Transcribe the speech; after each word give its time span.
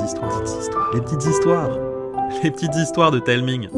petites 0.00 0.12
histoires, 0.12 0.90
les 0.94 1.00
petites 1.00 1.26
histoires, 1.26 1.70
les 2.42 2.50
petites 2.50 2.76
histoires 2.76 3.10
de 3.10 3.18
Telming. 3.18 3.68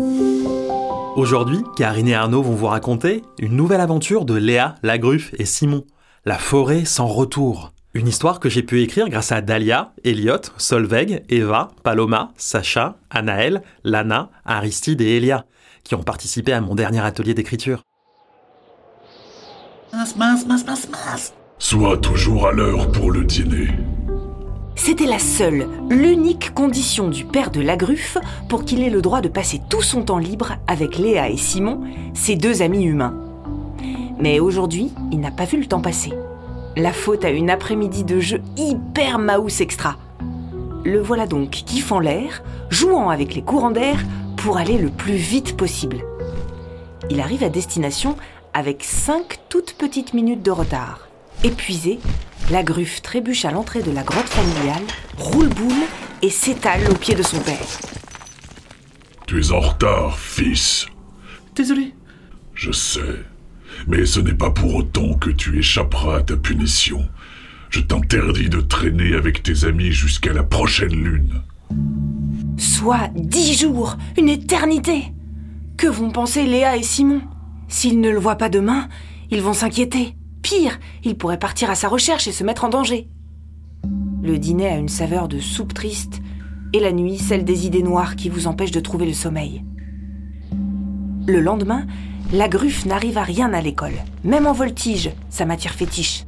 Aujourd'hui, 1.16 1.62
Karine 1.76 2.08
et 2.08 2.14
Arnaud 2.14 2.42
vont 2.42 2.54
vous 2.54 2.66
raconter 2.66 3.22
une 3.38 3.56
nouvelle 3.56 3.80
aventure 3.80 4.24
de 4.24 4.34
Léa, 4.34 4.76
la 4.82 4.98
gruffe 4.98 5.34
et 5.38 5.44
Simon, 5.44 5.84
la 6.24 6.38
forêt 6.38 6.84
sans 6.84 7.06
retour. 7.06 7.72
Une 7.94 8.08
histoire 8.08 8.40
que 8.40 8.48
j'ai 8.48 8.62
pu 8.62 8.82
écrire 8.82 9.08
grâce 9.08 9.32
à 9.32 9.40
Dahlia, 9.40 9.92
Elliot, 10.04 10.40
Solveig, 10.56 11.24
Eva, 11.28 11.72
Paloma, 11.82 12.32
Sacha, 12.36 12.96
Anaël, 13.10 13.62
Lana, 13.84 14.30
Aristide 14.46 15.00
et 15.00 15.16
Elia, 15.16 15.44
qui 15.84 15.94
ont 15.94 16.02
participé 16.02 16.52
à 16.52 16.60
mon 16.60 16.74
dernier 16.74 17.00
atelier 17.00 17.34
d'écriture. 17.34 17.82
Mince, 19.92 20.16
mince, 20.16 20.46
mince, 20.46 20.66
mince, 20.66 20.88
mince. 20.88 21.34
Sois 21.58 21.98
toujours 21.98 22.46
à 22.46 22.52
l'heure 22.52 22.90
pour 22.92 23.10
le 23.10 23.24
dîner. 23.24 23.68
C'était 24.74 25.06
la 25.06 25.18
seule, 25.18 25.68
l'unique 25.90 26.54
condition 26.54 27.08
du 27.08 27.24
père 27.24 27.50
de 27.50 27.60
la 27.60 27.76
gruffe 27.76 28.18
pour 28.48 28.64
qu'il 28.64 28.82
ait 28.82 28.90
le 28.90 29.02
droit 29.02 29.20
de 29.20 29.28
passer 29.28 29.60
tout 29.68 29.82
son 29.82 30.02
temps 30.02 30.18
libre 30.18 30.54
avec 30.66 30.98
Léa 30.98 31.28
et 31.28 31.36
Simon, 31.36 31.80
ses 32.14 32.36
deux 32.36 32.62
amis 32.62 32.84
humains. 32.84 33.14
Mais 34.18 34.40
aujourd'hui, 34.40 34.90
il 35.10 35.20
n'a 35.20 35.30
pas 35.30 35.44
vu 35.44 35.58
le 35.58 35.66
temps 35.66 35.80
passer. 35.80 36.12
La 36.76 36.92
faute 36.92 37.24
à 37.24 37.30
une 37.30 37.50
après-midi 37.50 38.02
de 38.02 38.18
jeu 38.18 38.40
hyper 38.56 39.18
Maus 39.18 39.60
extra. 39.60 39.96
Le 40.84 41.00
voilà 41.00 41.26
donc 41.26 41.50
kiffant 41.50 42.00
l'air, 42.00 42.42
jouant 42.70 43.10
avec 43.10 43.34
les 43.34 43.42
courants 43.42 43.70
d'air 43.70 44.00
pour 44.36 44.56
aller 44.56 44.78
le 44.78 44.88
plus 44.88 45.14
vite 45.14 45.56
possible. 45.56 46.02
Il 47.10 47.20
arrive 47.20 47.44
à 47.44 47.50
destination 47.50 48.16
avec 48.54 48.82
cinq 48.84 49.38
toutes 49.48 49.74
petites 49.74 50.14
minutes 50.14 50.42
de 50.42 50.50
retard. 50.50 51.08
Épuisé, 51.44 52.00
la 52.50 52.62
gruffe 52.62 53.02
trébuche 53.02 53.44
à 53.44 53.50
l'entrée 53.50 53.82
de 53.82 53.90
la 53.90 54.02
grotte 54.02 54.28
familiale, 54.28 54.82
roule 55.16 55.48
boule 55.48 55.72
et 56.22 56.30
s'étale 56.30 56.90
au 56.90 56.94
pied 56.94 57.14
de 57.14 57.22
son 57.22 57.38
père. 57.40 57.66
Tu 59.26 59.40
es 59.40 59.52
en 59.52 59.60
retard, 59.60 60.18
fils. 60.18 60.86
Désolé. 61.54 61.94
Je 62.54 62.72
sais. 62.72 63.24
Mais 63.86 64.04
ce 64.04 64.20
n'est 64.20 64.34
pas 64.34 64.50
pour 64.50 64.74
autant 64.74 65.14
que 65.14 65.30
tu 65.30 65.58
échapperas 65.58 66.18
à 66.18 66.22
ta 66.22 66.36
punition. 66.36 67.08
Je 67.70 67.80
t'interdis 67.80 68.50
de 68.50 68.60
traîner 68.60 69.14
avec 69.14 69.42
tes 69.42 69.64
amis 69.64 69.92
jusqu'à 69.92 70.32
la 70.32 70.42
prochaine 70.42 70.92
lune. 70.92 71.40
Soit 72.58 73.10
dix 73.14 73.58
jours, 73.58 73.96
une 74.18 74.28
éternité. 74.28 75.04
Que 75.78 75.86
vont 75.86 76.10
penser 76.10 76.44
Léa 76.44 76.76
et 76.76 76.82
Simon? 76.82 77.22
S'ils 77.68 78.00
ne 78.00 78.10
le 78.10 78.18
voient 78.18 78.36
pas 78.36 78.50
demain, 78.50 78.88
ils 79.30 79.40
vont 79.40 79.54
s'inquiéter. 79.54 80.14
Pire, 80.42 80.78
ils 81.04 81.16
pourraient 81.16 81.38
partir 81.38 81.70
à 81.70 81.74
sa 81.74 81.88
recherche 81.88 82.26
et 82.26 82.32
se 82.32 82.44
mettre 82.44 82.64
en 82.64 82.68
danger. 82.68 83.08
Le 84.22 84.38
dîner 84.38 84.68
a 84.68 84.76
une 84.76 84.88
saveur 84.88 85.28
de 85.28 85.40
soupe 85.40 85.74
triste, 85.74 86.20
et 86.72 86.80
la 86.80 86.92
nuit 86.92 87.18
celle 87.18 87.44
des 87.44 87.66
idées 87.66 87.82
noires 87.82 88.16
qui 88.16 88.28
vous 88.28 88.46
empêchent 88.46 88.70
de 88.72 88.80
trouver 88.80 89.06
le 89.06 89.12
sommeil. 89.12 89.64
Le 91.26 91.40
lendemain, 91.40 91.86
la 92.32 92.48
gruffe 92.48 92.86
n'arrive 92.86 93.18
à 93.18 93.22
rien 93.22 93.52
à 93.52 93.60
l'école, 93.60 93.94
même 94.24 94.46
en 94.46 94.52
voltige, 94.52 95.10
sa 95.28 95.44
matière 95.44 95.74
fétiche. 95.74 96.24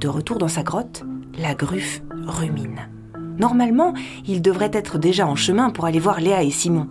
De 0.00 0.08
retour 0.08 0.38
dans 0.38 0.48
sa 0.48 0.62
grotte, 0.62 1.04
la 1.38 1.54
gruffe 1.54 2.02
rumine. 2.26 2.88
Normalement, 3.38 3.94
il 4.26 4.42
devrait 4.42 4.70
être 4.72 4.98
déjà 4.98 5.26
en 5.26 5.36
chemin 5.36 5.70
pour 5.70 5.86
aller 5.86 6.00
voir 6.00 6.20
Léa 6.20 6.42
et 6.42 6.50
Simon. 6.50 6.88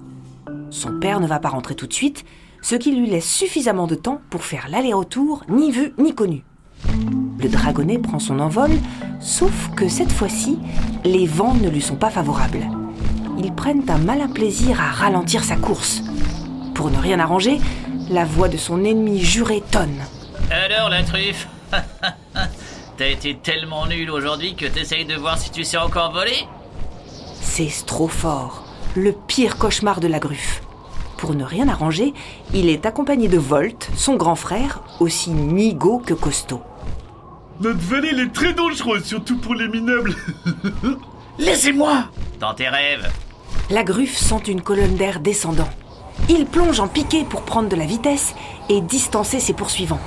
Son 0.69 0.99
père 0.99 1.19
ne 1.19 1.27
va 1.27 1.39
pas 1.39 1.49
rentrer 1.49 1.75
tout 1.75 1.87
de 1.87 1.93
suite, 1.93 2.23
ce 2.61 2.75
qui 2.75 2.91
lui 2.91 3.07
laisse 3.07 3.29
suffisamment 3.29 3.87
de 3.87 3.95
temps 3.95 4.21
pour 4.29 4.43
faire 4.43 4.67
l'aller-retour, 4.69 5.43
ni 5.49 5.71
vu 5.71 5.93
ni 5.97 6.13
connu. 6.13 6.43
Le 7.39 7.49
dragonnet 7.49 7.99
prend 7.99 8.19
son 8.19 8.39
envol, 8.39 8.71
sauf 9.19 9.69
que 9.75 9.87
cette 9.87 10.11
fois-ci, 10.11 10.59
les 11.03 11.25
vents 11.27 11.53
ne 11.53 11.69
lui 11.69 11.81
sont 11.81 11.95
pas 11.95 12.09
favorables. 12.09 12.67
Ils 13.37 13.53
prennent 13.53 13.89
un 13.89 13.99
malin 13.99 14.27
plaisir 14.27 14.81
à 14.81 14.91
ralentir 14.91 15.43
sa 15.43 15.55
course. 15.55 16.01
Pour 16.73 16.89
ne 16.89 16.97
rien 16.97 17.19
arranger, 17.19 17.59
la 18.09 18.25
voix 18.25 18.49
de 18.49 18.57
son 18.57 18.83
ennemi 18.83 19.19
juré 19.19 19.61
tonne. 19.71 20.01
Alors 20.49 20.89
la 20.89 21.03
truffe? 21.03 21.47
T'as 22.97 23.07
été 23.07 23.35
tellement 23.35 23.85
nul 23.85 24.09
aujourd'hui 24.09 24.55
que 24.55 24.65
t'essayes 24.65 25.05
de 25.05 25.15
voir 25.15 25.37
si 25.37 25.51
tu 25.51 25.63
sais 25.63 25.77
encore 25.77 26.11
voler? 26.11 26.47
C'est 27.41 27.85
trop 27.85 28.07
fort, 28.07 28.65
le 28.95 29.13
pire 29.13 29.57
cauchemar 29.57 29.99
de 29.99 30.07
la 30.07 30.19
gruffe. 30.19 30.61
Pour 31.17 31.33
ne 31.33 31.43
rien 31.43 31.67
arranger, 31.67 32.13
il 32.53 32.69
est 32.69 32.85
accompagné 32.85 33.27
de 33.27 33.39
Volt, 33.39 33.89
son 33.95 34.15
grand 34.15 34.35
frère, 34.35 34.81
aussi 34.99 35.31
nigo 35.31 35.97
que 35.97 36.13
costaud. 36.13 36.61
Notre 37.59 37.79
vallée 37.79 38.09
elle 38.11 38.19
est 38.19 38.33
très 38.33 38.53
dangereuse, 38.53 39.03
surtout 39.03 39.37
pour 39.37 39.55
les 39.55 39.67
minables. 39.67 40.15
Laissez-moi 41.39 42.05
Dans 42.39 42.53
tes 42.53 42.69
rêves 42.69 43.11
La 43.71 43.83
gruffe 43.83 44.17
sent 44.17 44.43
une 44.47 44.61
colonne 44.61 44.95
d'air 44.95 45.19
descendant. 45.19 45.69
Il 46.29 46.45
plonge 46.45 46.79
en 46.79 46.87
piqué 46.87 47.23
pour 47.23 47.41
prendre 47.41 47.69
de 47.69 47.75
la 47.75 47.85
vitesse 47.85 48.35
et 48.69 48.81
distancer 48.81 49.39
ses 49.39 49.53
poursuivants. 49.53 49.99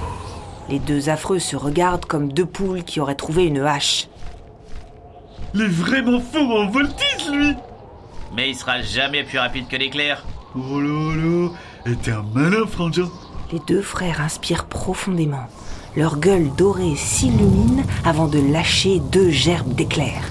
Les 0.69 0.79
deux 0.79 1.09
affreux 1.09 1.41
se 1.41 1.57
regardent 1.57 2.05
comme 2.05 2.33
deux 2.33 2.47
poules 2.47 2.85
qui 2.85 3.01
auraient 3.01 3.17
trouvé 3.17 3.47
une 3.47 3.61
hache. 3.61 4.07
Il 5.55 5.63
est 5.63 5.67
vraiment 5.67 6.21
fort 6.21 6.51
en 6.51 6.69
voltige, 6.69 7.29
lui. 7.33 7.55
Mais 8.37 8.51
il 8.51 8.55
sera 8.55 8.81
jamais 8.81 9.25
plus 9.25 9.39
rapide 9.39 9.67
que 9.67 9.77
l'éclair. 9.77 10.25
Oh 10.57 10.81
là 10.81 11.15
là, 11.15 11.49
et 11.87 11.95
t'es 11.95 12.11
un 12.11 12.25
malin 12.35 12.67
frangin. 12.67 13.09
Les 13.53 13.61
deux 13.69 13.83
frères 13.83 14.21
inspirent 14.21 14.65
profondément. 14.65 15.47
Leur 15.97 16.19
gueule 16.19 16.51
dorée 16.57 16.97
s'illumine 16.97 17.85
avant 18.05 18.27
de 18.27 18.41
lâcher 18.53 18.99
deux 18.99 19.31
gerbes 19.31 19.75
d'éclairs. 19.75 20.25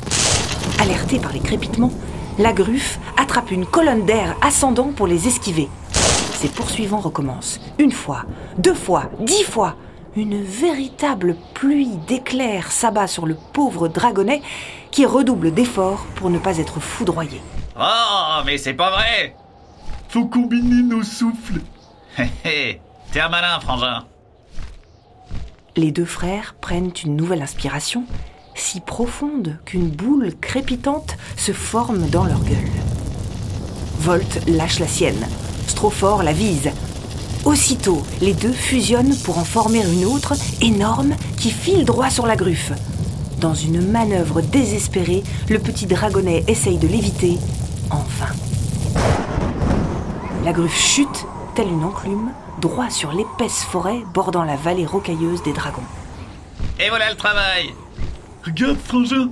Alerté 0.79 1.19
par 1.19 1.31
les 1.31 1.39
crépitements, 1.39 1.93
la 2.37 2.51
gruffe 2.51 2.99
attrape 3.15 3.51
une 3.51 3.65
colonne 3.65 4.05
d'air 4.05 4.35
ascendant 4.41 4.91
pour 4.93 5.07
les 5.07 5.27
esquiver. 5.27 5.69
Ses 6.33 6.49
poursuivants 6.49 6.99
recommencent. 6.99 7.61
Une 7.77 7.91
fois, 7.91 8.23
deux 8.57 8.73
fois, 8.73 9.09
dix 9.21 9.43
fois. 9.43 9.75
Une 10.17 10.41
véritable 10.41 11.37
pluie 11.53 11.95
d'éclairs 12.07 12.71
s'abat 12.71 13.07
sur 13.07 13.25
le 13.25 13.37
pauvre 13.53 13.87
dragonnet 13.87 14.41
qui 14.91 15.05
redouble 15.05 15.53
d'efforts 15.53 16.05
pour 16.15 16.29
ne 16.29 16.39
pas 16.39 16.57
être 16.57 16.81
foudroyé. 16.81 17.41
Oh, 17.79 18.41
mais 18.45 18.57
c'est 18.57 18.73
pas 18.73 18.91
vrai 18.91 19.35
Faut 20.09 20.25
combiner 20.25 20.81
nos 20.81 21.03
souffles. 21.03 21.61
Hé 22.17 22.29
hé, 22.43 22.81
t'es 23.11 23.19
un 23.19 23.29
malin, 23.29 23.59
frangin. 23.59 24.05
Les 25.75 25.91
deux 25.91 26.05
frères 26.05 26.55
prennent 26.59 26.91
une 27.05 27.15
nouvelle 27.15 27.43
inspiration, 27.43 28.05
si 28.55 28.79
profonde 28.79 29.59
qu'une 29.65 29.87
boule 29.87 30.33
crépitante 30.41 31.15
se 31.37 31.51
forme 31.51 32.09
dans 32.09 32.25
leur 32.25 32.43
gueule. 32.43 32.57
Volt 33.99 34.47
lâche 34.47 34.79
la 34.79 34.87
sienne. 34.87 35.27
Strophore 35.67 36.23
la 36.23 36.33
vise. 36.33 36.71
Aussitôt, 37.45 38.01
les 38.19 38.33
deux 38.33 38.51
fusionnent 38.51 39.15
pour 39.23 39.37
en 39.37 39.45
former 39.45 39.83
une 39.93 40.05
autre, 40.05 40.33
énorme, 40.59 41.15
qui 41.37 41.51
file 41.51 41.85
droit 41.85 42.09
sur 42.09 42.25
la 42.25 42.35
gruffe. 42.35 42.71
Dans 43.39 43.53
une 43.53 43.79
manœuvre 43.79 44.41
désespérée, 44.41 45.21
le 45.49 45.59
petit 45.59 45.85
dragonnet 45.85 46.43
essaye 46.47 46.79
de 46.79 46.87
l'éviter. 46.87 47.37
La 50.49 50.55
gruffe 50.55 50.81
chute, 50.81 51.27
telle 51.53 51.67
une 51.67 51.83
enclume, 51.83 52.31
droit 52.59 52.89
sur 52.89 53.11
l'épaisse 53.11 53.63
forêt 53.63 54.01
bordant 54.15 54.43
la 54.43 54.55
vallée 54.55 54.87
rocailleuse 54.87 55.43
des 55.43 55.53
dragons. 55.53 55.83
Et 56.79 56.89
voilà 56.89 57.11
le 57.11 57.15
travail 57.15 57.75
Regarde, 58.43 58.79
frangin. 58.83 59.29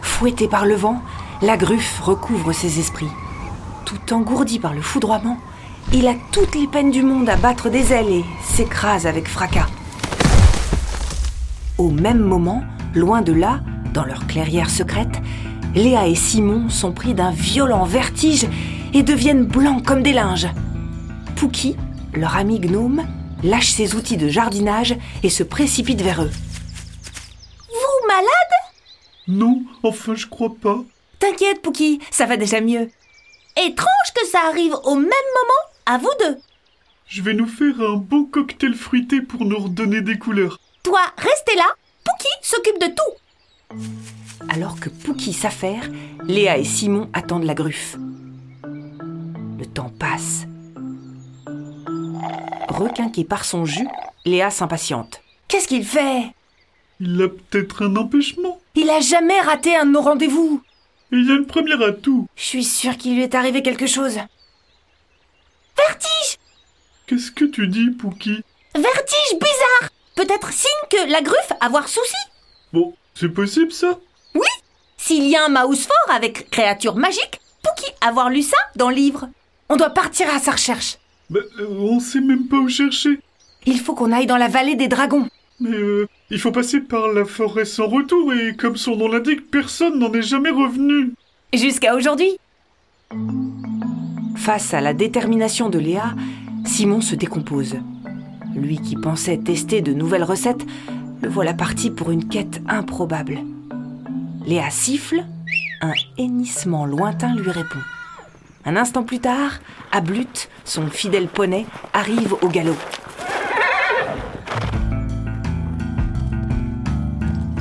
Fouetté 0.00 0.48
par 0.48 0.64
le 0.64 0.74
vent, 0.74 1.02
la 1.42 1.58
gruffe 1.58 2.00
recouvre 2.00 2.54
ses 2.54 2.80
esprits. 2.80 3.10
Tout 3.84 4.14
engourdi 4.14 4.58
par 4.58 4.72
le 4.72 4.80
foudroiement, 4.80 5.36
il 5.92 6.08
a 6.08 6.14
toutes 6.32 6.54
les 6.54 6.66
peines 6.66 6.92
du 6.92 7.02
monde 7.02 7.28
à 7.28 7.36
battre 7.36 7.68
des 7.68 7.92
ailes 7.92 8.08
et 8.08 8.24
s'écrase 8.42 9.06
avec 9.06 9.28
fracas. 9.28 9.68
Au 11.76 11.90
même 11.90 12.20
moment, 12.20 12.64
loin 12.94 13.20
de 13.20 13.34
là, 13.34 13.60
dans 13.92 14.06
leur 14.06 14.26
clairière 14.26 14.70
secrète, 14.70 15.20
Léa 15.74 16.06
et 16.06 16.14
Simon 16.14 16.70
sont 16.70 16.92
pris 16.92 17.12
d'un 17.12 17.32
violent 17.32 17.84
vertige 17.84 18.46
et 18.92 19.02
deviennent 19.02 19.44
blancs 19.44 19.84
comme 19.84 20.02
des 20.02 20.12
linges. 20.12 20.48
Pookie, 21.36 21.76
leur 22.14 22.36
ami 22.36 22.60
gnome, 22.60 23.06
lâche 23.42 23.70
ses 23.70 23.94
outils 23.94 24.16
de 24.16 24.28
jardinage 24.28 24.96
et 25.22 25.30
se 25.30 25.42
précipite 25.42 26.02
vers 26.02 26.22
eux. 26.22 26.30
Vous 27.68 28.06
malade? 28.06 28.26
Non, 29.28 29.62
enfin, 29.82 30.14
je 30.14 30.26
crois 30.26 30.54
pas. 30.60 30.82
T'inquiète, 31.18 31.62
Pookie, 31.62 32.00
ça 32.10 32.26
va 32.26 32.36
déjà 32.36 32.60
mieux. 32.60 32.90
Étrange 33.56 34.12
que 34.14 34.26
ça 34.26 34.40
arrive 34.48 34.74
au 34.84 34.94
même 34.94 35.04
moment 35.06 35.72
à 35.86 35.98
vous 35.98 36.10
deux. 36.20 36.38
Je 37.06 37.22
vais 37.22 37.34
nous 37.34 37.46
faire 37.46 37.80
un 37.80 37.96
bon 37.96 38.24
cocktail 38.24 38.74
fruité 38.74 39.20
pour 39.20 39.44
nous 39.44 39.58
redonner 39.58 40.00
des 40.00 40.18
couleurs. 40.18 40.58
Toi, 40.82 41.00
restez 41.18 41.54
là. 41.56 41.66
Pookie 42.04 42.28
s'occupe 42.42 42.80
de 42.80 42.86
tout. 42.86 43.78
Alors 44.48 44.80
que 44.80 44.88
Pookie 44.88 45.32
s'affaire, 45.32 45.88
Léa 46.26 46.58
et 46.58 46.64
Simon 46.64 47.08
attendent 47.12 47.44
la 47.44 47.54
gruffe. 47.54 47.96
Le 49.62 49.68
temps 49.68 49.92
passe. 49.96 50.46
Requinqué 52.66 53.22
par 53.22 53.44
son 53.44 53.64
jus, 53.64 53.86
Léa 54.24 54.50
s'impatiente. 54.50 55.20
Qu'est-ce 55.46 55.68
qu'il 55.68 55.86
fait? 55.86 56.34
Il 56.98 57.22
a 57.22 57.28
peut-être 57.28 57.84
un 57.84 57.94
empêchement. 57.94 58.60
Il 58.74 58.90
a 58.90 58.98
jamais 58.98 59.40
raté 59.40 59.76
un 59.76 59.86
de 59.86 59.92
nos 59.92 60.00
rendez-vous. 60.00 60.60
Il 61.12 61.28
y 61.28 61.30
a 61.30 61.36
une 61.36 61.46
première 61.46 61.80
atout. 61.80 62.26
Je 62.34 62.42
suis 62.42 62.64
sûre 62.64 62.96
qu'il 62.96 63.14
lui 63.14 63.22
est 63.22 63.36
arrivé 63.36 63.62
quelque 63.62 63.86
chose. 63.86 64.18
Vertige 65.76 66.38
Qu'est-ce 67.06 67.30
que 67.30 67.44
tu 67.44 67.68
dis, 67.68 67.90
Pookie? 67.90 68.42
Vertige 68.74 69.38
bizarre 69.38 69.90
Peut-être 70.16 70.52
signe 70.52 70.88
que 70.90 71.08
la 71.08 71.22
gruffe 71.22 71.52
avoir 71.60 71.86
souci 71.86 72.16
Bon, 72.72 72.96
c'est 73.14 73.28
possible 73.28 73.70
ça? 73.70 73.96
S'il 74.96 75.28
y 75.28 75.36
a 75.36 75.44
un 75.44 75.48
mouse 75.48 75.86
fort 75.86 76.16
avec 76.16 76.50
créature 76.50 76.96
magique, 76.96 77.40
pour 77.62 77.74
qui 77.76 77.86
avoir 78.00 78.28
lu 78.28 78.42
ça 78.42 78.56
dans 78.74 78.88
le 78.88 78.96
livre 78.96 79.28
On 79.72 79.76
doit 79.76 79.88
partir 79.88 80.26
à 80.28 80.38
sa 80.38 80.50
recherche. 80.50 80.98
Bah, 81.30 81.40
euh, 81.58 81.66
on 81.66 81.98
sait 81.98 82.20
même 82.20 82.46
pas 82.46 82.58
où 82.58 82.68
chercher. 82.68 83.18
Il 83.64 83.80
faut 83.80 83.94
qu'on 83.94 84.12
aille 84.12 84.26
dans 84.26 84.36
la 84.36 84.48
vallée 84.48 84.74
des 84.74 84.86
dragons. 84.86 85.26
Mais 85.60 85.74
euh, 85.74 86.06
il 86.28 86.38
faut 86.38 86.52
passer 86.52 86.80
par 86.80 87.08
la 87.08 87.24
forêt 87.24 87.64
sans 87.64 87.86
retour 87.86 88.34
et 88.34 88.54
comme 88.54 88.76
son 88.76 88.96
nom 88.96 89.08
l'indique, 89.08 89.50
personne 89.50 89.98
n'en 89.98 90.12
est 90.12 90.20
jamais 90.20 90.50
revenu. 90.50 91.14
Jusqu'à 91.54 91.96
aujourd'hui. 91.96 92.36
Face 94.36 94.74
à 94.74 94.82
la 94.82 94.92
détermination 94.92 95.70
de 95.70 95.78
Léa, 95.78 96.16
Simon 96.66 97.00
se 97.00 97.14
décompose. 97.14 97.76
Lui 98.54 98.78
qui 98.78 98.96
pensait 98.96 99.38
tester 99.38 99.80
de 99.80 99.94
nouvelles 99.94 100.24
recettes, 100.24 100.66
le 101.22 101.30
voilà 101.30 101.54
parti 101.54 101.90
pour 101.90 102.10
une 102.10 102.28
quête 102.28 102.60
improbable. 102.68 103.38
Léa 104.44 104.68
siffle, 104.68 105.24
un 105.80 105.94
hennissement 106.18 106.84
lointain 106.84 107.34
lui 107.34 107.50
répond. 107.50 107.80
Un 108.64 108.76
instant 108.76 109.02
plus 109.02 109.18
tard, 109.18 109.58
Ablut, 109.90 110.48
son 110.64 110.86
fidèle 110.86 111.26
poney, 111.26 111.66
arrive 111.92 112.34
au 112.42 112.48
galop. 112.48 112.76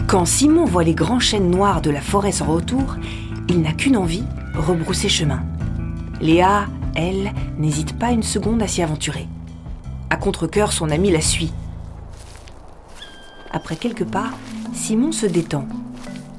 Quand 0.07 0.25
Simon 0.25 0.65
voit 0.65 0.83
les 0.83 0.93
grands 0.93 1.19
chênes 1.19 1.49
noirs 1.49 1.81
de 1.81 1.89
la 1.89 2.01
forêt 2.01 2.31
sans 2.31 2.45
retour, 2.45 2.97
il 3.49 3.61
n'a 3.61 3.73
qu'une 3.73 3.97
envie, 3.97 4.23
rebrousser 4.53 5.09
chemin. 5.09 5.41
Léa, 6.19 6.67
elle, 6.95 7.31
n'hésite 7.57 7.97
pas 7.97 8.11
une 8.11 8.21
seconde 8.21 8.61
à 8.61 8.67
s'y 8.67 8.83
aventurer. 8.83 9.27
À 10.11 10.17
contre-coeur, 10.17 10.71
son 10.71 10.91
ami 10.91 11.09
la 11.09 11.21
suit. 11.21 11.51
Après 13.49 13.75
quelques 13.75 14.05
pas, 14.05 14.29
Simon 14.73 15.11
se 15.11 15.25
détend. 15.25 15.65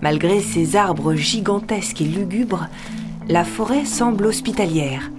Malgré 0.03 0.41
ses 0.41 0.77
arbres 0.77 1.15
gigantesques 1.15 2.01
et 2.01 2.07
lugubres, 2.07 2.69
la 3.29 3.45
forêt 3.45 3.85
semble 3.85 4.27
hospitalière. 4.27 5.11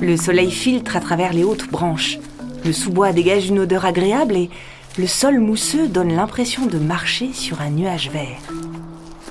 Le 0.00 0.16
soleil 0.16 0.50
filtre 0.50 0.96
à 0.96 1.00
travers 1.00 1.32
les 1.32 1.44
hautes 1.44 1.68
branches. 1.68 2.18
Le 2.64 2.72
sous-bois 2.72 3.12
dégage 3.12 3.48
une 3.48 3.60
odeur 3.60 3.84
agréable 3.84 4.36
et 4.36 4.50
le 4.98 5.06
sol 5.06 5.38
mousseux 5.38 5.88
donne 5.88 6.14
l'impression 6.14 6.66
de 6.66 6.78
marcher 6.78 7.32
sur 7.32 7.60
un 7.60 7.70
nuage 7.70 8.10
vert. 8.10 8.40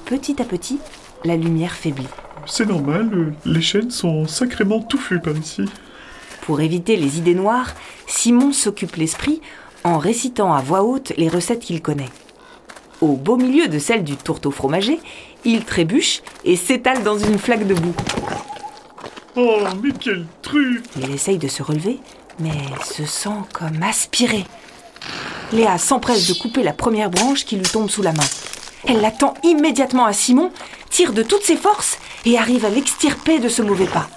Petit 0.06 0.42
à 0.42 0.46
petit, 0.46 0.80
la 1.24 1.36
lumière 1.36 1.74
faiblit. 1.74 2.08
C'est 2.46 2.68
normal, 2.68 3.34
les 3.46 3.62
chênes 3.62 3.92
sont 3.92 4.28
sacrément 4.28 4.80
touffus 4.80 5.20
par 5.20 5.36
ici. 5.36 5.66
Pour 6.42 6.62
éviter 6.62 6.96
les 6.96 7.18
idées 7.18 7.34
noires, 7.34 7.74
Simon 8.08 8.54
s'occupe 8.54 8.96
l'esprit 8.96 9.42
en 9.84 9.98
récitant 9.98 10.54
à 10.54 10.62
voix 10.62 10.84
haute 10.84 11.12
les 11.18 11.30
recettes 11.30 11.62
qu'il 11.62 11.82
connaît. 11.82 12.10
Au 13.06 13.18
beau 13.18 13.38
milieu 13.38 13.68
de 13.68 13.78
celle 13.78 14.04
du 14.04 14.16
tourteau 14.18 14.50
fromager, 14.50 15.00
il 15.44 15.64
trébuche 15.64 16.24
et 16.44 16.56
s'étale 16.56 17.04
dans 17.04 17.20
une 17.20 17.38
flaque 17.38 17.68
de 17.68 17.76
boue. 17.76 17.94
Oh, 19.36 19.60
mais 19.84 19.92
quelle 19.92 20.26
truffe 20.42 20.82
Il 21.00 21.12
essaye 21.12 21.38
de 21.38 21.48
se 21.48 21.62
relever, 21.62 22.00
mais 22.40 22.50
se 22.84 23.06
sent 23.06 23.38
comme 23.54 23.84
aspiré. 23.84 24.44
Léa 25.54 25.78
s'empresse 25.78 26.28
de 26.28 26.34
couper 26.34 26.64
la 26.64 26.74
première 26.74 27.12
branche 27.12 27.46
qui 27.46 27.58
lui 27.58 27.70
tombe 27.70 27.92
sous 27.92 28.02
la 28.02 28.12
main. 28.12 28.26
Elle 28.88 29.02
l'attend 29.02 29.36
immédiatement 29.44 30.06
à 30.06 30.14
Simon, 30.14 30.50
tire 30.90 31.14
de 31.14 31.22
toutes 31.22 31.44
ses 31.44 31.58
forces 31.58 32.00
et 32.26 32.40
arrive 32.40 32.66
à 32.66 32.70
l'extirper 32.70 33.38
de 33.38 33.50
ce 33.50 33.62
mauvais 33.62 33.86
pas. 33.86 34.10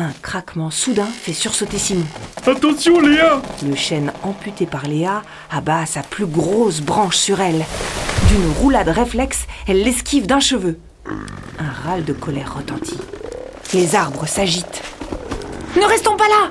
Un 0.00 0.12
craquement 0.22 0.70
soudain 0.70 1.06
fait 1.06 1.32
sursauter 1.32 1.76
Simon. 1.76 2.04
Attention, 2.46 3.00
Léa 3.00 3.42
Le 3.68 3.74
chêne 3.74 4.12
amputé 4.22 4.64
par 4.64 4.86
Léa 4.86 5.24
abat 5.50 5.86
sa 5.86 6.02
plus 6.02 6.26
grosse 6.26 6.80
branche 6.80 7.16
sur 7.16 7.40
elle. 7.40 7.64
D'une 8.28 8.48
roulade 8.60 8.90
réflexe, 8.90 9.48
elle 9.66 9.82
l'esquive 9.82 10.28
d'un 10.28 10.38
cheveu. 10.38 10.78
Un 11.58 11.88
râle 11.88 12.04
de 12.04 12.12
colère 12.12 12.54
retentit. 12.54 13.00
Les 13.74 13.96
arbres 13.96 14.28
s'agitent. 14.28 14.84
Ne 15.76 15.84
restons 15.84 16.16
pas 16.16 16.28
là 16.28 16.50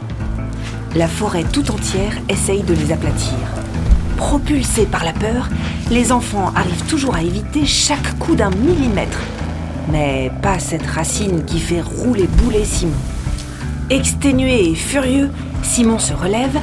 La 0.94 1.07
forêt 1.07 1.45
tout 1.45 1.71
entière 1.71 2.17
essaye 2.27 2.63
de 2.63 2.73
les 2.73 2.91
aplatir. 2.91 3.38
Propulsés 4.17 4.88
par 4.88 5.05
la 5.05 5.13
peur, 5.13 5.47
les 5.89 6.11
enfants 6.11 6.51
arrivent 6.53 6.85
toujours 6.89 7.15
à 7.15 7.23
éviter 7.23 7.65
chaque 7.65 8.19
coup 8.19 8.35
d'un 8.35 8.49
millimètre. 8.49 9.21
Mais 9.89 10.33
pas 10.41 10.59
cette 10.59 10.85
racine 10.85 11.45
qui 11.45 11.61
fait 11.61 11.79
rouler 11.79 12.27
boulet 12.27 12.65
Simon. 12.65 12.91
Exténué 13.89 14.71
et 14.71 14.75
furieux, 14.75 15.29
Simon 15.63 15.97
se 15.97 16.13
relève, 16.13 16.59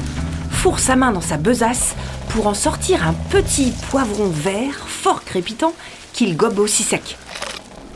fourre 0.51 0.77
sa 0.77 0.95
main 0.95 1.11
dans 1.11 1.21
sa 1.21 1.37
besace 1.37 1.95
pour 2.29 2.45
en 2.45 2.53
sortir 2.53 3.07
un 3.07 3.13
petit 3.31 3.73
poivron 3.89 4.27
vert 4.27 4.87
fort 4.87 5.23
crépitant 5.23 5.73
qu'il 6.13 6.37
gobe 6.37 6.59
aussi 6.59 6.83
sec. 6.83 7.17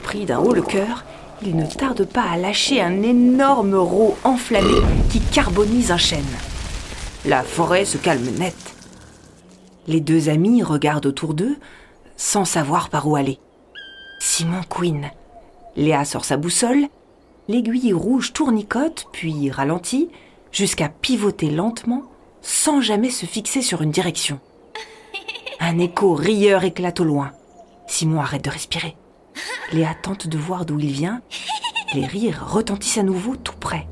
Pris 0.02 0.26
d'un 0.26 0.40
haut 0.40 0.56
le 0.56 0.64
cœur, 0.64 1.06
il 1.44 1.56
ne 1.56 1.68
tarde 1.68 2.06
pas 2.06 2.24
à 2.24 2.38
lâcher 2.38 2.82
un 2.82 3.04
énorme 3.04 3.76
rot 3.76 4.18
enflammé 4.24 4.82
qui 5.12 5.20
carbonise 5.20 5.92
un 5.92 5.98
chêne. 5.98 6.24
La 7.24 7.44
forêt 7.44 7.86
se 7.86 7.98
calme 7.98 8.32
net. 8.40 8.56
Les 9.86 10.02
deux 10.02 10.30
amis 10.30 10.64
regardent 10.64 11.06
autour 11.06 11.36
d'eux 11.36 11.58
sans 12.18 12.46
savoir 12.46 12.90
par 12.90 13.08
où 13.08 13.16
aller. 13.16 13.38
Simon 14.20 14.62
couine. 14.68 15.12
Léa 15.76 16.04
sort 16.04 16.26
sa 16.26 16.36
boussole. 16.36 16.88
L'aiguille 17.50 17.94
rouge 17.94 18.32
tournicote, 18.32 19.08
puis 19.12 19.50
ralentit, 19.50 20.10
jusqu'à 20.52 20.88
pivoter 20.88 21.50
lentement, 21.50 22.04
sans 22.44 22.80
jamais 22.80 23.10
se 23.10 23.26
fixer 23.26 23.64
sur 23.64 23.82
une 23.82 23.90
direction. 23.90 24.40
Un 25.60 25.80
écho 25.80 26.14
rieur 26.14 26.64
éclate 26.64 27.00
au 27.00 27.06
loin. 27.06 27.32
Simon 27.88 28.22
arrête 28.22 28.46
de 28.46 28.52
respirer. 28.52 28.96
Léa 29.74 29.96
tente 29.96 30.28
de 30.28 30.38
voir 30.38 30.64
d'où 30.64 30.80
il 30.80 30.92
vient. 30.92 31.22
Les 31.96 32.06
rires 32.06 32.46
retentissent 32.48 33.00
à 33.00 33.04
nouveau 33.04 33.36
tout 33.36 33.58
près. 33.60 33.88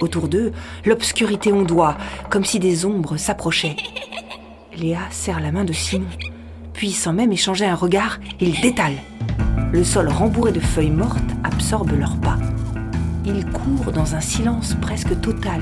Autour 0.00 0.28
d'eux, 0.28 0.52
l'obscurité 0.86 1.52
ondoie, 1.52 1.98
comme 2.30 2.46
si 2.46 2.58
des 2.58 2.86
ombres 2.86 3.18
s'approchaient. 3.18 3.76
Léa 4.74 5.00
serre 5.10 5.40
la 5.40 5.52
main 5.52 5.66
de 5.66 5.74
Simon, 5.74 6.08
puis 6.72 6.92
sans 6.92 7.12
même 7.12 7.32
échanger 7.32 7.66
un 7.66 7.74
regard, 7.74 8.18
ils 8.40 8.58
détalent. 8.62 9.02
Le 9.72 9.84
sol 9.84 10.08
rembourré 10.08 10.52
de 10.52 10.60
feuilles 10.60 10.90
mortes 10.90 11.18
absorbe 11.44 11.90
leurs 11.90 12.18
pas. 12.18 12.38
Ils 13.30 13.44
courent 13.44 13.92
dans 13.92 14.14
un 14.14 14.20
silence 14.22 14.74
presque 14.80 15.20
total, 15.20 15.60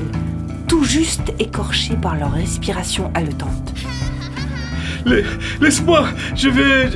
tout 0.68 0.84
juste 0.84 1.32
écorché 1.40 1.96
par 1.96 2.14
leur 2.14 2.30
respiration 2.30 3.10
haletante. 3.14 3.74
La- 5.04 5.16
Laisse-moi 5.60 6.06
Je 6.36 6.48
vais... 6.48 6.90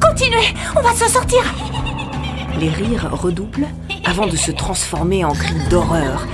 Continuez, 0.00 0.48
on 0.76 0.80
va 0.82 0.92
s'en 0.94 1.06
sortir 1.06 1.38
Les 2.58 2.70
rires 2.70 3.08
redoublent 3.12 3.68
avant 4.04 4.26
de 4.26 4.34
se 4.36 4.50
transformer 4.50 5.24
en 5.24 5.32
cris 5.32 5.54
d'horreur, 5.70 6.26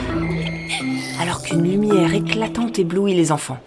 alors 1.21 1.43
qu'une 1.43 1.63
lumière 1.71 2.15
éclatante 2.15 2.79
éblouit 2.79 3.15
les 3.15 3.31
enfants. 3.31 3.59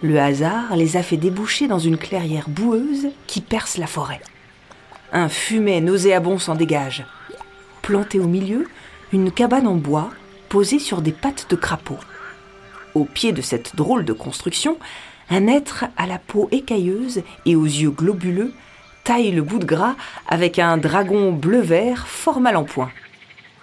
Le 0.00 0.20
hasard 0.20 0.76
les 0.76 0.96
a 0.96 1.02
fait 1.02 1.16
déboucher 1.16 1.66
dans 1.66 1.78
une 1.80 1.96
clairière 1.96 2.48
boueuse 2.48 3.08
qui 3.26 3.40
perce 3.40 3.78
la 3.78 3.88
forêt. 3.88 4.20
Un 5.12 5.28
fumet 5.28 5.80
nauséabond 5.80 6.38
s'en 6.38 6.54
dégage. 6.54 7.04
Plantée 7.86 8.18
au 8.18 8.26
milieu, 8.26 8.66
une 9.12 9.30
cabane 9.30 9.68
en 9.68 9.76
bois 9.76 10.10
posée 10.48 10.80
sur 10.80 11.02
des 11.02 11.12
pattes 11.12 11.46
de 11.50 11.54
crapaud. 11.54 12.00
Au 12.94 13.04
pied 13.04 13.30
de 13.30 13.40
cette 13.40 13.76
drôle 13.76 14.04
de 14.04 14.12
construction, 14.12 14.76
un 15.30 15.46
être 15.46 15.84
à 15.96 16.08
la 16.08 16.18
peau 16.18 16.48
écailleuse 16.50 17.22
et 17.44 17.54
aux 17.54 17.64
yeux 17.64 17.92
globuleux 17.92 18.52
taille 19.04 19.30
le 19.30 19.42
bout 19.42 19.60
de 19.60 19.64
gras 19.64 19.94
avec 20.26 20.58
un 20.58 20.78
dragon 20.78 21.30
bleu-vert 21.30 22.08
fort 22.08 22.40
mal 22.40 22.56
en 22.56 22.64
point. 22.64 22.90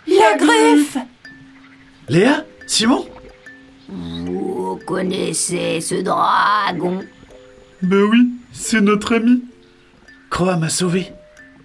La 0.07 0.37
gruffe 0.37 0.97
Léa? 2.07 2.45
Simon? 2.65 3.05
Vous 3.89 4.79
connaissez 4.87 5.81
ce 5.81 5.95
dragon? 5.95 7.03
Ben 7.81 8.03
oui, 8.03 8.29
c'est 8.53 8.79
notre 8.79 9.15
ami. 9.15 9.43
Croa 10.29 10.55
m'a 10.55 10.69
sauvé. 10.69 11.11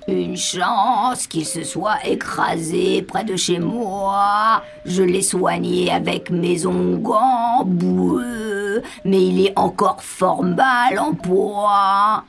Une 0.09 0.38
chance 0.38 1.27
qu'il 1.27 1.45
se 1.45 1.62
soit 1.65 1.99
écrasé 2.07 3.03
près 3.03 3.25
de 3.25 3.37
chez 3.37 3.59
moi. 3.59 4.62
Je 4.87 5.03
l'ai 5.03 5.21
soigné 5.21 5.93
avec 5.93 6.31
mes 6.31 6.65
onguents 6.65 7.62
boueux, 7.67 8.83
mais 9.05 9.23
il 9.23 9.47
est 9.47 9.53
encore 9.55 10.03
fort 10.03 10.43
mal 10.43 10.99
en 10.99 11.12
poids. 11.12 12.25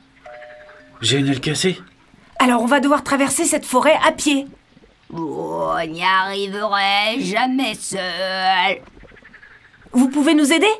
J'ai 1.00 1.20
une 1.20 1.28
aile 1.28 1.40
cassée. 1.40 1.80
Alors 2.38 2.60
on 2.60 2.66
va 2.66 2.80
devoir 2.80 3.02
traverser 3.02 3.46
cette 3.46 3.64
forêt 3.64 3.98
à 4.06 4.12
pied. 4.12 4.46
On 5.10 5.74
n'y 5.88 6.04
arriverait 6.04 7.18
jamais 7.20 7.74
seul. 7.74 8.82
Vous 9.92 10.10
pouvez 10.10 10.34
nous 10.34 10.52
aider? 10.52 10.70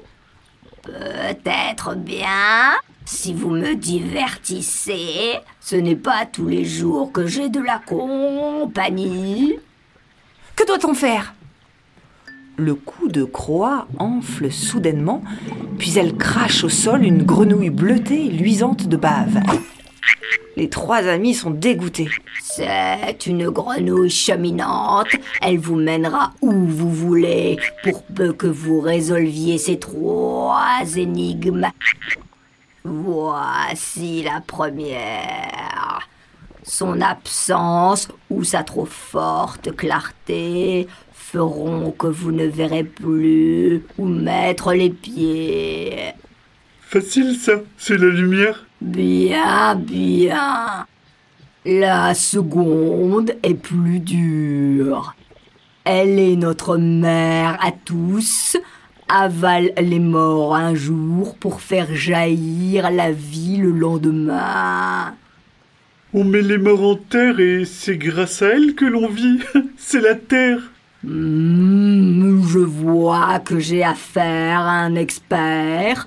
Peut-être 0.83 1.95
bien 1.95 2.77
Si 3.13 3.35
vous 3.35 3.51
me 3.51 3.75
divertissez, 3.75 5.41
ce 5.61 5.75
n'est 5.75 5.97
pas 5.97 6.27
tous 6.33 6.47
les 6.47 6.65
jours 6.65 7.11
que 7.11 7.27
j'ai 7.27 7.49
de 7.49 7.59
la 7.59 7.81
compagnie. 7.85 9.57
Que 10.55 10.65
doit-on 10.65 10.95
faire? 10.95 11.35
Le 12.57 12.77
cou 12.77 13.09
de 13.09 13.25
Croix 13.25 13.89
enfle 13.99 14.53
soudainement, 14.53 15.25
puis 15.77 15.99
elle 15.99 16.17
crache 16.17 16.63
au 16.63 16.69
sol 16.69 17.05
une 17.05 17.25
grenouille 17.25 17.71
bleutée 17.71 18.27
et 18.27 18.31
luisante 18.31 18.87
de 18.87 18.97
bave. 18.97 19.41
Les 20.57 20.69
trois 20.71 21.09
amis 21.09 21.35
sont 21.35 21.51
dégoûtés. 21.51 22.09
C'est 22.41 23.27
une 23.27 23.51
grenouille 23.51 24.09
cheminante. 24.09 25.09
Elle 25.43 25.59
vous 25.59 25.77
mènera 25.77 26.33
où 26.41 26.53
vous 26.53 26.91
voulez, 26.91 27.59
pour 27.83 28.03
peu 28.05 28.33
que 28.33 28.47
vous 28.47 28.81
résolviez 28.81 29.59
ces 29.59 29.81
trois 29.81 30.85
énigmes. 30.97 31.71
Voici 32.85 34.23
la 34.23 34.41
première. 34.41 36.09
Son 36.63 37.01
absence 37.01 38.09
ou 38.31 38.45
sa 38.45 38.63
trop 38.63 38.87
forte 38.87 39.75
clarté 39.77 40.87
feront 41.13 41.91
que 41.91 42.07
vous 42.07 42.33
ne 42.33 42.47
verrez 42.47 42.85
plus 42.85 43.83
où 43.99 44.07
mettre 44.07 44.73
les 44.73 44.91
pieds. 44.91 46.13
Facile 46.81 47.37
ça, 47.37 47.53
c'est 47.77 47.99
la 47.99 48.09
lumière. 48.09 48.67
Bien, 48.81 49.75
bien. 49.75 50.87
La 51.65 52.15
seconde 52.15 53.33
est 53.43 53.55
plus 53.55 54.01
dure. 54.01 55.15
Elle 55.85 56.19
est 56.19 56.37
notre 56.37 56.79
mère 56.79 57.59
à 57.61 57.73
tous, 57.73 58.57
avale 59.11 59.73
les 59.77 59.99
morts 59.99 60.55
un 60.55 60.75
jour 60.75 61.35
pour 61.37 61.61
faire 61.61 61.95
jaillir 61.95 62.91
la 62.91 63.11
vie 63.11 63.57
le 63.57 63.71
lendemain. 63.71 65.15
On 66.15 66.25
met 66.25 66.43
les 66.43 66.59
morts 66.59 66.83
en 66.83 66.97
terre 66.97 67.41
et 67.41 67.65
c'est 67.65 67.97
grâce 67.97 68.43
à 68.43 68.49
elle 68.49 68.75
que 68.75 68.85
l'on 68.85 69.09
vit. 69.09 69.41
c'est 69.77 70.01
la 70.01 70.15
terre. 70.15 70.61
Hmm, 71.03 72.43
je 72.47 72.59
vois 72.59 73.41
que 73.41 73.59
j'ai 73.59 73.83
affaire 73.83 74.61
à 74.61 74.81
un 74.81 74.95
expert, 74.95 76.07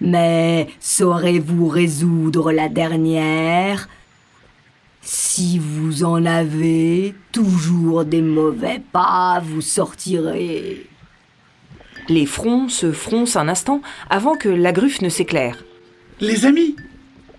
mais 0.00 0.68
saurez-vous 0.80 1.68
résoudre 1.68 2.52
la 2.52 2.68
dernière? 2.68 3.88
Si 5.00 5.58
vous 5.58 6.04
en 6.04 6.24
avez 6.24 7.14
toujours 7.30 8.04
des 8.04 8.22
mauvais 8.22 8.82
pas, 8.92 9.40
vous 9.44 9.60
sortirez. 9.60 10.86
Les 12.12 12.26
fronts 12.26 12.68
se 12.68 12.92
froncent 12.92 13.36
un 13.36 13.48
instant 13.48 13.80
avant 14.10 14.36
que 14.36 14.50
la 14.50 14.72
gruffe 14.72 15.00
ne 15.00 15.08
s'éclaire. 15.08 15.64
Les 16.20 16.44
amis 16.44 16.76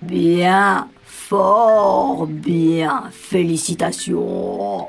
Bien, 0.01 0.87
fort 1.05 2.25
bien, 2.25 3.03
félicitations. 3.11 4.87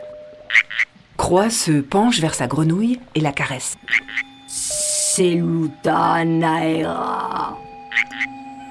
Croix 1.18 1.50
se 1.50 1.82
penche 1.82 2.20
vers 2.20 2.34
sa 2.34 2.46
grenouille 2.46 2.98
et 3.14 3.20
la 3.20 3.32
caresse. 3.32 3.76
Seluta 4.48 6.24
Naera. 6.24 7.58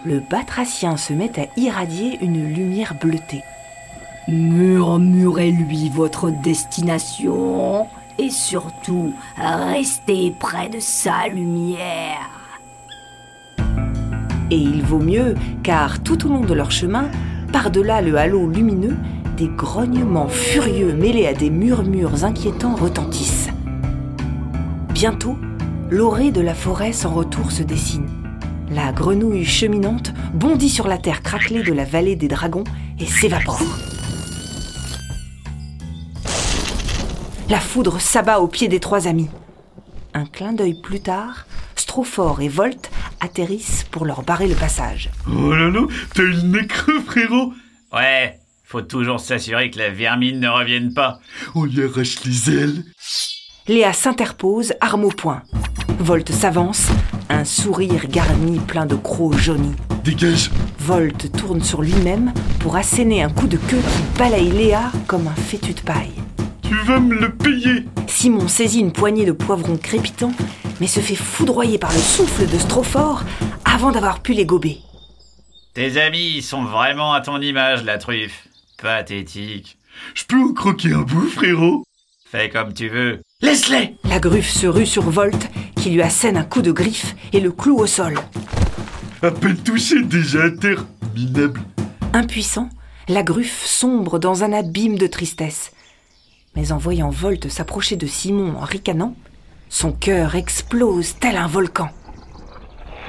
Le 0.05 0.19
batracien 0.31 0.97
se 0.97 1.13
met 1.13 1.39
à 1.39 1.45
irradier 1.57 2.17
une 2.23 2.55
lumière 2.55 2.95
bleutée. 2.99 3.43
Murmurez-lui 4.27 5.89
votre 5.89 6.31
destination 6.41 7.85
et 8.19 8.29
surtout 8.29 9.13
restez 9.37 10.33
près 10.39 10.69
de 10.69 10.79
sa 10.79 11.27
lumière. 11.27 12.29
Et 14.51 14.57
il 14.57 14.83
vaut 14.83 14.99
mieux, 14.99 15.35
car 15.63 16.03
tout 16.03 16.27
au 16.27 16.29
long 16.29 16.41
de 16.41 16.53
leur 16.53 16.71
chemin, 16.71 17.09
par-delà 17.51 18.01
le 18.01 18.15
halo 18.17 18.47
lumineux, 18.47 18.97
des 19.37 19.47
grognements 19.47 20.27
furieux 20.27 20.93
mêlés 20.93 21.27
à 21.27 21.33
des 21.33 21.49
murmures 21.49 22.23
inquiétants 22.23 22.75
retentissent. 22.75 23.49
Bientôt, 24.93 25.37
l'orée 25.89 26.31
de 26.31 26.41
la 26.41 26.53
forêt 26.53 26.93
sans 26.93 27.13
retour 27.13 27.51
se 27.51 27.63
dessine. 27.63 28.07
La 28.69 28.91
grenouille 28.91 29.45
cheminante 29.45 30.13
bondit 30.33 30.69
sur 30.69 30.87
la 30.87 30.97
terre 30.97 31.21
craquelée 31.21 31.63
de 31.63 31.73
la 31.73 31.85
vallée 31.85 32.15
des 32.15 32.27
dragons 32.27 32.63
et 32.99 33.05
s'évapore. 33.05 33.61
La 37.49 37.59
foudre 37.59 37.99
s'abat 37.99 38.39
aux 38.39 38.47
pieds 38.47 38.67
des 38.67 38.79
trois 38.79 39.07
amis. 39.07 39.29
Un 40.13 40.25
clin 40.25 40.53
d'œil 40.53 40.79
plus 40.81 41.01
tard, 41.01 41.45
Strophore 41.75 42.41
et 42.41 42.47
Volt 42.47 42.89
atterrissent 43.19 43.85
pour 43.91 44.05
leur 44.05 44.23
barrer 44.23 44.47
le 44.47 44.55
passage. 44.55 45.09
Oh 45.27 45.51
là 45.51 45.69
là, 45.69 45.81
t'as 46.13 46.23
eu 46.23 46.31
le 46.31 46.41
nez 46.41 46.67
creux, 46.67 47.01
frérot. 47.01 47.53
Ouais, 47.91 48.39
faut 48.63 48.81
toujours 48.81 49.19
s'assurer 49.19 49.69
que 49.69 49.79
la 49.79 49.89
vermine 49.89 50.39
ne 50.39 50.47
revienne 50.47 50.93
pas. 50.93 51.19
On 51.53 51.65
lui 51.65 51.83
arrache 51.83 52.23
les 52.23 52.49
ailes. 52.49 52.83
Léa 53.67 53.93
s'interpose, 53.93 54.73
arme 54.81 55.05
au 55.05 55.09
poing. 55.09 55.41
Volt 55.99 56.31
s'avance, 56.31 56.87
un 57.29 57.45
sourire 57.45 58.07
garni 58.07 58.59
plein 58.59 58.85
de 58.85 58.95
crocs 58.95 59.37
jaunis. 59.37 59.75
Dégage. 60.03 60.49
Volt 60.79 61.31
tourne 61.37 61.61
sur 61.61 61.81
lui-même 61.81 62.33
pour 62.59 62.75
asséner 62.75 63.23
un 63.23 63.29
coup 63.29 63.47
de 63.47 63.57
queue 63.57 63.77
qui 63.77 64.17
balaye 64.19 64.51
Léa 64.51 64.91
comme 65.07 65.27
un 65.27 65.35
fétu 65.35 65.73
de 65.73 65.81
paille. 65.81 66.11
Tu 66.73 66.79
vas 66.87 66.99
me 66.99 67.13
le 67.13 67.29
payer. 67.29 67.85
Simon 68.07 68.47
saisit 68.47 68.79
une 68.79 68.91
poignée 68.91 69.25
de 69.25 69.31
poivrons 69.31 69.77
crépitants, 69.77 70.33
mais 70.81 70.87
se 70.87 71.01
fait 71.01 71.13
foudroyer 71.13 71.77
par 71.77 71.93
le 71.93 71.99
souffle 71.99 72.47
de 72.47 72.57
Strophore 72.57 73.21
avant 73.63 73.91
d'avoir 73.91 74.23
pu 74.23 74.33
les 74.33 74.47
gober. 74.47 74.79
Tes 75.75 76.01
amis 76.01 76.41
sont 76.41 76.63
vraiment 76.63 77.13
à 77.13 77.21
ton 77.21 77.39
image, 77.39 77.83
la 77.83 77.99
truffe. 77.99 78.47
Pathétique. 78.81 79.77
Je 80.15 80.23
peux 80.23 80.41
en 80.41 80.51
croquer 80.51 80.93
un 80.93 81.03
bout, 81.03 81.27
frérot 81.27 81.83
Fais 82.25 82.49
comme 82.49 82.73
tu 82.73 82.89
veux. 82.89 83.21
Laisse-les 83.43 83.95
La 84.05 84.17
gruffe 84.17 84.49
se 84.49 84.65
rue 84.65 84.87
sur 84.87 85.03
Volt, 85.03 85.51
qui 85.75 85.91
lui 85.91 86.01
assène 86.01 86.37
un 86.37 86.43
coup 86.43 86.63
de 86.63 86.71
griffe 86.71 87.15
et 87.33 87.39
le 87.39 87.51
cloue 87.51 87.77
au 87.77 87.85
sol. 87.85 88.15
À 89.21 89.29
peine 89.29 89.57
touché, 89.57 90.01
déjà 90.01 90.45
à 90.45 90.49
terre. 90.49 90.87
Minable. 91.15 91.61
Impuissant, 92.13 92.69
la 93.09 93.21
gruffe 93.21 93.63
sombre 93.63 94.17
dans 94.17 94.43
un 94.43 94.53
abîme 94.53 94.97
de 94.97 95.05
tristesse. 95.05 95.72
Mais 96.55 96.71
en 96.71 96.77
voyant 96.77 97.09
Volt 97.09 97.49
s'approcher 97.49 97.95
de 97.95 98.05
Simon 98.05 98.55
en 98.57 98.65
ricanant, 98.65 99.15
son 99.69 99.91
cœur 99.91 100.35
explose 100.35 101.15
tel 101.19 101.35
un 101.35 101.47
volcan. 101.47 101.89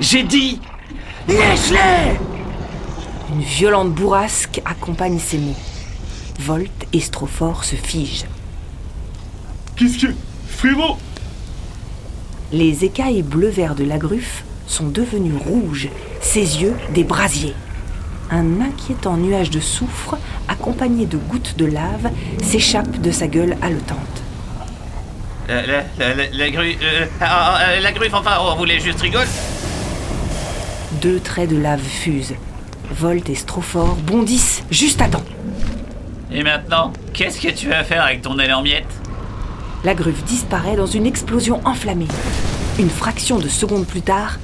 J'ai 0.00 0.22
dit 0.22 0.60
Laisse-les 1.28 2.18
Une 3.30 3.42
violente 3.42 3.92
bourrasque 3.92 4.62
accompagne 4.64 5.18
ces 5.18 5.38
mots. 5.38 5.56
Volt 6.40 6.86
et 6.92 7.00
Strophore 7.00 7.64
se 7.64 7.76
figent. 7.76 8.26
Qu'est-ce 9.76 10.06
que. 10.06 10.12
Frérot 10.48 10.96
Les 12.52 12.84
écailles 12.84 13.22
bleu-vert 13.22 13.74
de 13.74 13.84
la 13.84 13.98
gruffe 13.98 14.44
sont 14.66 14.88
devenues 14.88 15.36
rouges, 15.36 15.90
ses 16.20 16.62
yeux 16.62 16.74
des 16.94 17.04
brasiers. 17.04 17.54
Un 18.30 18.60
inquiétant 18.60 19.16
nuage 19.16 19.50
de 19.50 19.60
soufre, 19.60 20.16
accompagné 20.48 21.06
de 21.06 21.16
gouttes 21.16 21.56
de 21.56 21.66
lave, 21.66 22.10
s'échappe 22.42 23.00
de 23.00 23.10
sa 23.10 23.26
gueule 23.26 23.56
haletante. 23.62 23.98
La, 25.48 25.66
la, 25.66 25.82
la, 25.98 26.14
la, 26.14 26.24
la 26.32 26.50
grue. 26.50 26.76
euh, 26.82 27.06
ah, 27.20 27.58
ah, 27.58 27.80
la 27.80 27.92
gruffe, 27.92 28.14
enfin, 28.14 28.38
on 28.40 28.56
voulait 28.56 28.80
juste 28.80 29.00
rigoler. 29.02 29.26
Deux 31.02 31.20
traits 31.20 31.50
de 31.50 31.56
lave 31.58 31.82
fusent. 31.82 32.34
Volt 32.90 33.28
et 33.28 33.34
Strophore 33.34 33.96
bondissent 33.96 34.62
juste 34.70 35.00
à 35.02 35.08
temps. 35.08 35.24
Et 36.32 36.42
maintenant, 36.42 36.92
qu'est-ce 37.12 37.40
que 37.40 37.48
tu 37.50 37.68
vas 37.68 37.84
faire 37.84 38.02
avec 38.04 38.22
ton 38.22 38.38
aile 38.38 38.54
en 38.54 38.62
miettes 38.62 38.84
La 39.84 39.94
gruffe 39.94 40.24
disparaît 40.24 40.76
dans 40.76 40.86
une 40.86 41.06
explosion 41.06 41.60
enflammée. 41.64 42.08
Une 42.78 42.90
fraction 42.90 43.38
de 43.38 43.48
seconde 43.48 43.86
plus 43.86 44.02
tard, 44.02 44.38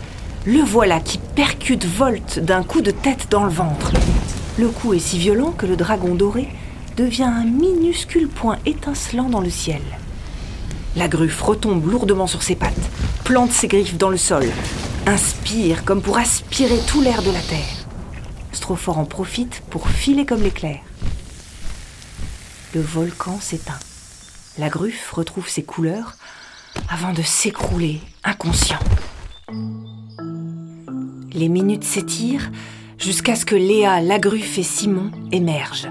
le 0.47 0.62
voilà 0.62 1.00
qui 1.00 1.18
percute 1.18 1.85
Volt 1.85 2.38
d'un 2.38 2.62
coup 2.62 2.80
de 2.80 2.90
tête 2.90 3.26
dans 3.30 3.44
le 3.44 3.50
ventre. 3.50 3.92
Le 4.59 4.68
coup 4.68 4.94
est 4.94 4.99
si 4.99 5.18
violent 5.18 5.52
que 5.52 5.66
le 5.66 5.76
dragon 5.76 6.14
doré 6.14 6.49
devient 6.97 7.25
un 7.25 7.44
minuscule 7.44 8.28
point 8.28 8.59
étincelant 8.64 9.28
dans 9.28 9.40
le 9.40 9.50
ciel. 9.50 9.82
La 10.97 11.09
gruffe 11.09 11.42
retombe 11.42 11.87
lourdement 11.90 12.26
sur 12.26 12.42
ses 12.42 12.56
pattes, 12.56 12.90
plante 13.25 13.52
ses 13.52 13.68
griffes 13.68 13.99
dans 13.99 14.09
le 14.09 14.16
sol, 14.16 14.47
inspire 15.06 15.85
comme 15.85 16.02
pour 16.02 16.18
aspirer 16.18 16.78
tout 16.87 17.02
l'air 17.02 17.23
de 17.23 17.30
la 17.30 17.40
terre. 17.40 17.87
Strophore 18.52 18.99
en 18.99 19.04
profite 19.04 19.62
pour 19.70 19.88
filer 19.88 20.25
comme 20.25 20.42
l'éclair. 20.42 20.78
Le 22.75 22.80
volcan 22.80 23.38
s'éteint. 23.40 23.78
La 24.59 24.68
gruffe 24.68 25.12
retrouve 25.12 25.49
ses 25.49 25.62
couleurs 25.62 26.14
avant 26.88 27.12
de 27.12 27.23
s'écrouler 27.23 28.00
inconscient. 28.25 28.78
Les 31.32 31.49
minutes 31.49 31.84
s'étirent 31.84 32.50
jusqu'à 32.99 33.37
ce 33.37 33.44
que 33.44 33.54
Léa, 33.54 34.00
la 34.00 34.18
gruffe 34.18 34.58
et 34.58 34.62
Simon 34.62 35.10
émergent. 35.32 35.88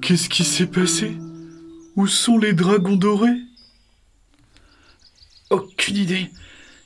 Qu'est-ce 0.00 0.28
qui 0.28 0.44
s'est 0.44 0.66
passé? 0.66 1.16
Où 1.96 2.06
sont 2.06 2.38
les 2.38 2.52
dragons 2.52 2.96
dorés? 2.96 3.40
Aucune 5.50 5.96
idée. 5.96 6.30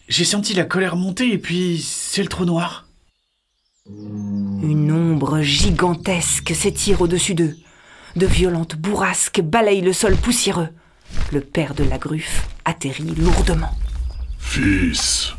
J'ai 0.08 0.24
senti 0.24 0.54
la 0.54 0.64
colère 0.64 0.96
monter 0.96 1.32
et 1.32 1.38
puis 1.38 1.80
c'est 1.80 2.22
le 2.22 2.28
trou 2.28 2.44
noir. 2.44 2.88
Une 3.86 4.90
ombre 4.92 5.40
gigantesque 5.42 6.54
s'étire 6.54 7.00
au-dessus 7.00 7.34
d'eux. 7.34 7.56
De 8.16 8.26
violentes 8.26 8.76
bourrasques 8.76 9.40
balayent 9.40 9.80
le 9.80 9.92
sol 9.92 10.16
poussiéreux. 10.16 10.68
Le 11.32 11.40
père 11.40 11.74
de 11.74 11.84
la 11.84 11.98
gruffe 11.98 12.48
atterrit 12.64 13.14
lourdement. 13.16 13.76
Fils, 14.38 15.32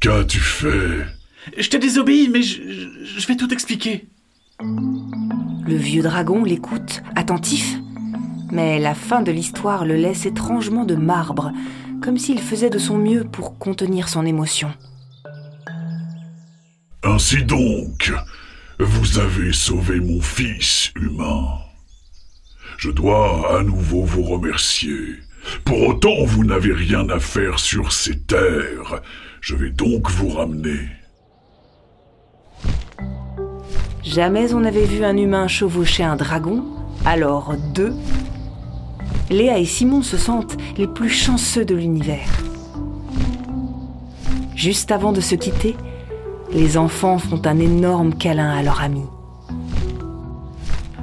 qu'as-tu 0.00 0.40
fait? 0.40 1.06
Je 1.58 1.68
t'ai 1.68 1.78
désobéi, 1.78 2.28
mais 2.28 2.42
je, 2.42 2.62
je- 2.62 3.20
je 3.20 3.26
vais 3.26 3.36
tout 3.36 3.52
expliquer. 3.52 4.06
Le 4.60 5.76
vieux 5.76 6.02
dragon 6.02 6.44
l'écoute, 6.44 7.02
attentif. 7.16 7.76
Mais 8.50 8.78
la 8.78 8.94
fin 8.94 9.22
de 9.22 9.32
l'histoire 9.32 9.84
le 9.84 9.96
laisse 9.96 10.26
étrangement 10.26 10.84
de 10.84 10.94
marbre, 10.94 11.52
comme 12.02 12.18
s'il 12.18 12.38
faisait 12.40 12.70
de 12.70 12.78
son 12.78 12.98
mieux 12.98 13.24
pour 13.24 13.58
contenir 13.58 14.08
son 14.08 14.24
émotion. 14.26 14.72
Ainsi 17.02 17.42
donc, 17.44 18.12
vous 18.78 19.18
avez 19.18 19.52
sauvé 19.52 20.00
mon 20.00 20.20
fils 20.20 20.92
humain. 20.96 21.46
Je 22.78 22.90
dois 22.90 23.58
à 23.58 23.62
nouveau 23.62 24.04
vous 24.04 24.22
remercier. 24.22 25.16
Pour 25.64 25.80
autant, 25.88 26.24
vous 26.24 26.44
n'avez 26.44 26.72
rien 26.72 27.08
à 27.10 27.18
faire 27.20 27.58
sur 27.58 27.92
ces 27.92 28.18
terres. 28.20 29.00
Je 29.40 29.54
vais 29.54 29.70
donc 29.70 30.10
vous 30.10 30.28
ramener. 30.30 30.78
Jamais 34.02 34.52
on 34.54 34.60
n'avait 34.60 34.84
vu 34.84 35.04
un 35.04 35.16
humain 35.16 35.48
chevaucher 35.48 36.04
un 36.04 36.16
dragon, 36.16 36.64
alors 37.04 37.54
deux. 37.74 37.94
Léa 39.30 39.58
et 39.58 39.64
Simon 39.64 40.02
se 40.02 40.16
sentent 40.16 40.56
les 40.76 40.86
plus 40.86 41.08
chanceux 41.08 41.64
de 41.64 41.74
l'univers. 41.74 42.28
Juste 44.54 44.92
avant 44.92 45.12
de 45.12 45.20
se 45.20 45.34
quitter, 45.34 45.76
les 46.52 46.76
enfants 46.76 47.18
font 47.18 47.40
un 47.44 47.58
énorme 47.58 48.14
câlin 48.14 48.50
à 48.50 48.62
leur 48.62 48.80
ami. 48.82 49.02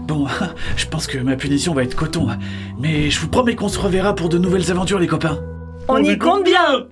Bon, 0.07 0.27
je 0.77 0.87
pense 0.87 1.07
que 1.07 1.17
ma 1.17 1.35
punition 1.35 1.73
va 1.73 1.83
être 1.83 1.95
coton, 1.95 2.27
mais 2.79 3.09
je 3.09 3.19
vous 3.19 3.27
promets 3.27 3.55
qu'on 3.55 3.69
se 3.69 3.79
reverra 3.79 4.15
pour 4.15 4.29
de 4.29 4.37
nouvelles 4.37 4.71
aventures, 4.71 4.99
les 4.99 5.07
copains. 5.07 5.39
On 5.87 6.03
y 6.03 6.17
compte 6.17 6.43
bien 6.43 6.85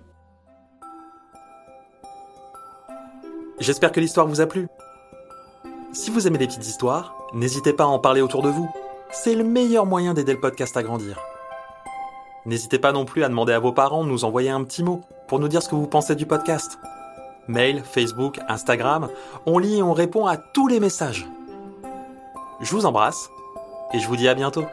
J'espère 3.59 3.91
que 3.91 3.99
l'histoire 3.99 4.27
vous 4.27 4.41
a 4.41 4.45
plu. 4.45 4.67
Si 5.91 6.11
vous 6.11 6.27
aimez 6.27 6.37
les 6.37 6.45
petites 6.45 6.67
histoires, 6.67 7.15
n'hésitez 7.33 7.73
pas 7.73 7.85
à 7.85 7.87
en 7.87 7.97
parler 7.97 8.21
autour 8.21 8.43
de 8.43 8.49
vous. 8.49 8.69
C'est 9.11 9.33
le 9.33 9.43
meilleur 9.43 9.87
moyen 9.87 10.13
d'aider 10.13 10.33
le 10.33 10.39
podcast 10.39 10.77
à 10.77 10.83
grandir. 10.83 11.19
N'hésitez 12.45 12.77
pas 12.77 12.91
non 12.91 13.05
plus 13.05 13.23
à 13.23 13.29
demander 13.29 13.53
à 13.53 13.59
vos 13.59 13.71
parents 13.71 14.03
de 14.03 14.09
nous 14.09 14.23
envoyer 14.23 14.51
un 14.51 14.63
petit 14.63 14.83
mot 14.83 15.01
pour 15.27 15.39
nous 15.39 15.47
dire 15.47 15.63
ce 15.63 15.69
que 15.69 15.75
vous 15.75 15.87
pensez 15.87 16.15
du 16.15 16.27
podcast. 16.27 16.77
Mail, 17.47 17.81
Facebook, 17.83 18.39
Instagram, 18.47 19.09
on 19.47 19.57
lit 19.57 19.79
et 19.79 19.83
on 19.83 19.93
répond 19.93 20.27
à 20.27 20.37
tous 20.37 20.67
les 20.67 20.79
messages. 20.79 21.27
Je 22.61 22.71
vous 22.71 22.85
embrasse 22.85 23.29
et 23.93 23.99
je 23.99 24.07
vous 24.07 24.15
dis 24.15 24.27
à 24.27 24.35
bientôt. 24.35 24.65